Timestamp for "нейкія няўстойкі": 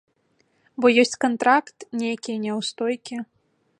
2.05-3.15